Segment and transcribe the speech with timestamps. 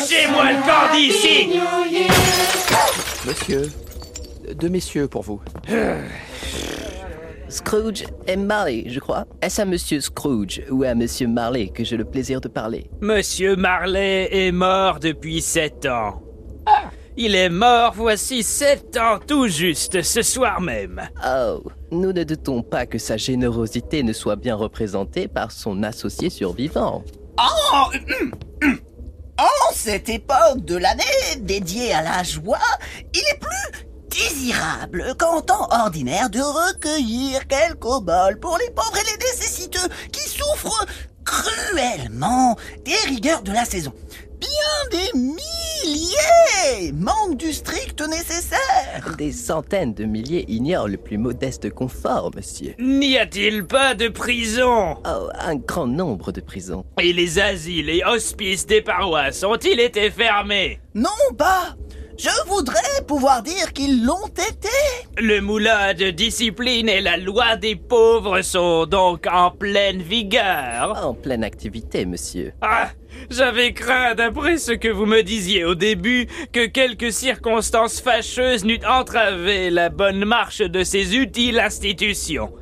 [0.00, 1.60] Fichez-moi le camp d'ici
[3.26, 3.62] Monsieur,
[4.54, 5.42] deux messieurs pour vous.
[7.50, 9.26] Scrooge et Marley, je crois.
[9.42, 12.90] Est-ce à Monsieur Scrooge ou à Monsieur Marley que j'ai le plaisir de parler?
[13.00, 16.22] Monsieur Marley est mort depuis sept ans.
[17.16, 21.02] Il est mort voici sept ans tout juste, ce soir même.
[21.26, 26.30] Oh, nous ne doutons pas que sa générosité ne soit bien représentée par son associé
[26.30, 27.04] survivant.
[27.38, 27.90] Oh
[29.40, 32.58] En cette époque de l'année dédiée à la joie,
[33.14, 39.10] il est plus désirable qu'en temps ordinaire de recueillir quelques bols pour les pauvres et
[39.10, 40.84] les nécessiteux qui souffrent
[41.24, 43.94] cruellement des rigueurs de la saison.
[44.40, 44.48] Bien
[44.90, 45.59] des milliers
[46.94, 49.14] manquent du strict nécessaire.
[49.16, 52.74] Des centaines de milliers ignorent le plus modeste confort, monsieur.
[52.78, 54.96] N'y a-t-il pas de prison?
[55.06, 56.84] Oh, un grand nombre de prisons.
[57.00, 60.80] Et les asiles et hospices des paroisses ont-ils été fermés?
[60.94, 61.76] Non pas.
[62.22, 64.68] Je voudrais pouvoir dire qu'ils l'ont été.
[65.16, 71.02] Le moulin de discipline et la loi des pauvres sont donc en pleine vigueur.
[71.02, 72.52] En pleine activité, monsieur.
[72.60, 72.90] Ah,
[73.30, 78.84] j'avais craint, d'après ce que vous me disiez au début, que quelques circonstances fâcheuses n'eussent
[78.86, 82.52] entravé la bonne marche de ces utiles institutions.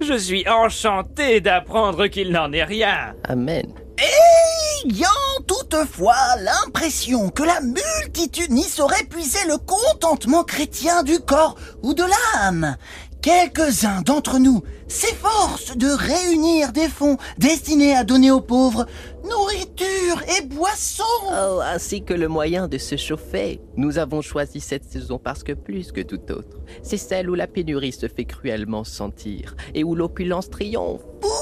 [0.00, 3.14] Je suis enchanté d'apprendre qu'il n'en est rien.
[3.24, 3.66] Amen.
[4.84, 5.08] Ayant
[5.46, 12.04] toutefois l'impression que la multitude n'y saurait puiser le contentement chrétien du corps ou de
[12.04, 12.76] l'âme,
[13.20, 18.86] quelques-uns d'entre nous s'efforcent de réunir des fonds destinés à donner aux pauvres
[19.24, 21.02] nourriture et boissons.
[21.26, 23.60] Oh, ainsi que le moyen de se chauffer.
[23.76, 27.46] Nous avons choisi cette saison parce que plus que toute autre, c'est celle où la
[27.46, 31.02] pénurie se fait cruellement sentir et où l'opulence triomphe.
[31.20, 31.37] Pour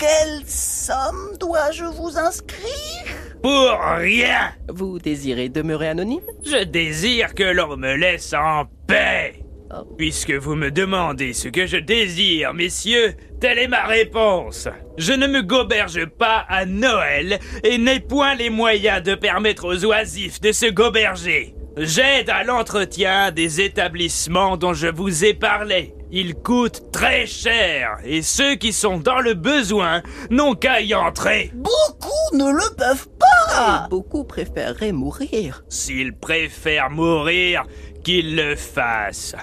[0.00, 3.04] quelle somme dois-je vous inscrire?
[3.42, 6.22] Pour rien Vous désirez demeurer anonyme?
[6.44, 9.84] Je désire que l'on me laisse en paix Oh.
[9.96, 14.66] Puisque vous me demandez ce que je désire, messieurs, telle est ma réponse.
[14.98, 19.84] Je ne me goberge pas à Noël et n'ai point les moyens de permettre aux
[19.84, 21.54] oisifs de se goberger.
[21.76, 25.94] J'aide à l'entretien des établissements dont je vous ai parlé.
[26.10, 31.52] Ils coûtent très cher et ceux qui sont dans le besoin n'ont qu'à y entrer.
[31.54, 33.84] Beaucoup ne le peuvent pas.
[33.86, 35.62] Et beaucoup préféreraient mourir.
[35.68, 37.62] S'ils préfèrent mourir,
[38.02, 39.36] qu'ils le fassent.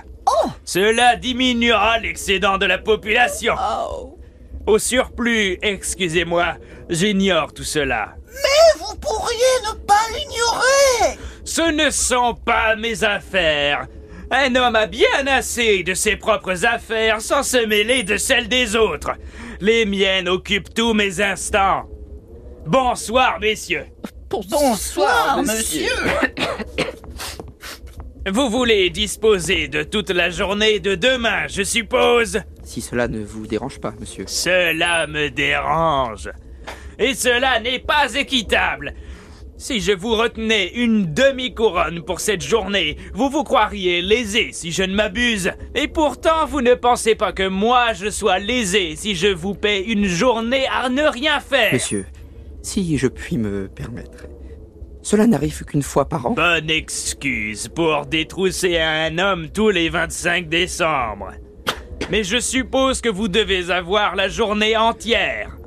[0.66, 3.56] Cela diminuera l'excédent de la population.
[3.58, 4.18] Oh
[4.66, 6.56] Au surplus, excusez-moi,
[6.90, 8.16] j'ignore tout cela.
[8.28, 11.18] Mais vous pourriez ne pas l'ignorer.
[11.58, 13.88] Ce ne sont pas mes affaires.
[14.30, 18.76] Un homme a bien assez de ses propres affaires sans se mêler de celles des
[18.76, 19.14] autres.
[19.60, 21.90] Les miennes occupent tous mes instants.
[22.68, 23.88] Bonsoir, messieurs.
[24.30, 25.90] Bonsoir, monsieur.
[28.32, 32.40] Vous voulez disposer de toute la journée de demain, je suppose?
[32.64, 34.26] Si cela ne vous dérange pas, monsieur.
[34.28, 36.30] Cela me dérange.
[37.00, 38.94] Et cela n'est pas équitable.
[39.60, 44.84] Si je vous retenais une demi-couronne pour cette journée, vous vous croiriez lésé si je
[44.84, 45.52] ne m'abuse.
[45.74, 49.82] Et pourtant, vous ne pensez pas que moi je sois lésé si je vous paie
[49.82, 51.74] une journée à ne rien faire.
[51.74, 52.06] Monsieur,
[52.62, 54.28] si je puis me permettre.
[55.02, 56.32] Cela n'arrive qu'une fois par an.
[56.32, 61.32] Bonne excuse pour détrousser un homme tous les 25 décembre.
[62.12, 65.58] Mais je suppose que vous devez avoir la journée entière.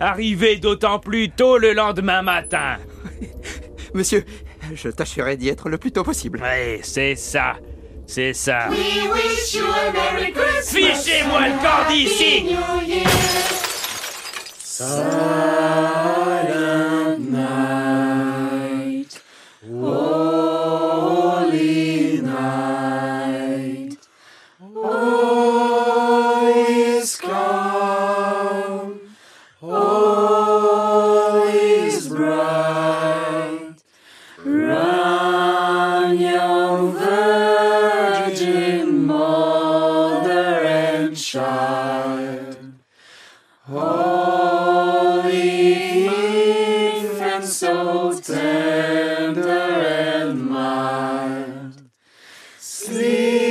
[0.00, 2.78] Arrivez d'autant plus tôt le lendemain matin.
[3.94, 4.24] Monsieur,
[4.74, 6.40] je tâcherai d'y être le plus tôt possible.
[6.42, 7.56] Oui, c'est ça.
[8.06, 8.68] C'est ça.
[8.70, 8.78] We
[9.12, 11.02] wish you a Merry Christmas.
[11.02, 12.56] Fichez-moi le camp d'ici.
[42.02, 42.56] heart.
[43.64, 45.22] Holy
[46.06, 51.82] infant, so tender and mild,
[52.58, 53.41] sleep.